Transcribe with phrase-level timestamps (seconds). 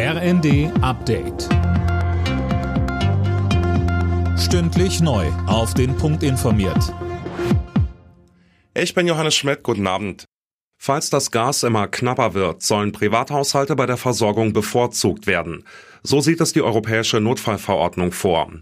[0.00, 1.48] RND Update.
[4.38, 5.26] Stündlich neu.
[5.48, 6.94] Auf den Punkt informiert.
[8.74, 9.64] Ich bin Johannes Schmidt.
[9.64, 10.24] Guten Abend.
[10.80, 15.64] Falls das Gas immer knapper wird, sollen Privathaushalte bei der Versorgung bevorzugt werden.
[16.04, 18.52] So sieht es die Europäische Notfallverordnung vor.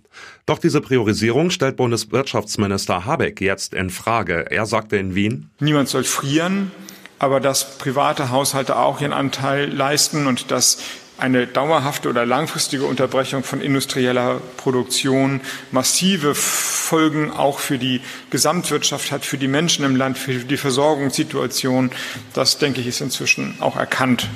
[0.47, 4.51] Doch diese Priorisierung stellt Bundeswirtschaftsminister Habeck jetzt in Frage.
[4.51, 6.71] Er sagte in Wien, Niemand soll frieren,
[7.19, 10.79] aber dass private Haushalte auch ihren Anteil leisten und dass
[11.19, 15.41] eine dauerhafte oder langfristige Unterbrechung von industrieller Produktion
[15.71, 18.01] massive Folgen auch für die
[18.31, 21.91] Gesamtwirtschaft hat, für die Menschen im Land, für die Versorgungssituation.
[22.35, 24.29] Das, denke ich, ist inzwischen auch erkannt.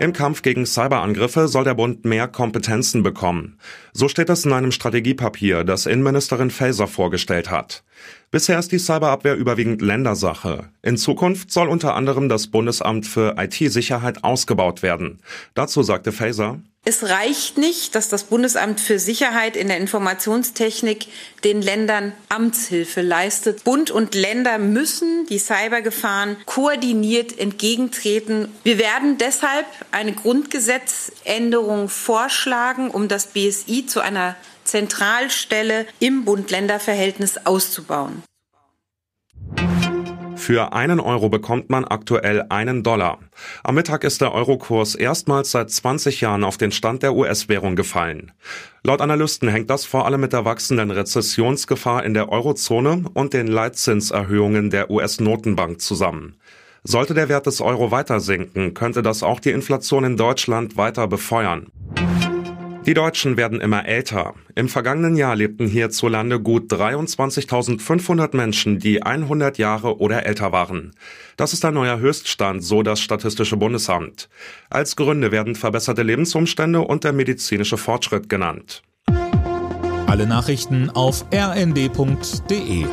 [0.00, 3.58] Im Kampf gegen Cyberangriffe soll der Bund mehr Kompetenzen bekommen.
[3.92, 7.82] So steht es in einem Strategiepapier, das Innenministerin Faeser vorgestellt hat.
[8.30, 10.68] Bisher ist die Cyberabwehr überwiegend Ländersache.
[10.82, 15.18] In Zukunft soll unter anderem das Bundesamt für IT-Sicherheit ausgebaut werden.
[15.54, 21.08] Dazu sagte Faeser, es reicht nicht, dass das Bundesamt für Sicherheit in der Informationstechnik
[21.44, 23.62] den Ländern Amtshilfe leistet.
[23.62, 28.48] Bund und Länder müssen die Cybergefahren koordiniert entgegentreten.
[28.64, 38.22] Wir werden deshalb eine Grundgesetzänderung vorschlagen, um das BSI zu einer Zentralstelle im Bund-Länder-Verhältnis auszubauen.
[40.48, 43.18] Für einen Euro bekommt man aktuell einen Dollar.
[43.64, 48.32] Am Mittag ist der Eurokurs erstmals seit 20 Jahren auf den Stand der US-Währung gefallen.
[48.82, 53.46] Laut Analysten hängt das vor allem mit der wachsenden Rezessionsgefahr in der Eurozone und den
[53.46, 56.38] Leitzinserhöhungen der US-Notenbank zusammen.
[56.82, 61.08] Sollte der Wert des Euro weiter sinken, könnte das auch die Inflation in Deutschland weiter
[61.08, 61.66] befeuern.
[62.88, 64.32] Die Deutschen werden immer älter.
[64.54, 70.92] Im vergangenen Jahr lebten hierzulande gut 23.500 Menschen, die 100 Jahre oder älter waren.
[71.36, 74.30] Das ist ein neuer Höchststand, so das Statistische Bundesamt.
[74.70, 78.82] Als Gründe werden verbesserte Lebensumstände und der medizinische Fortschritt genannt.
[80.06, 82.86] Alle Nachrichten auf rnd.de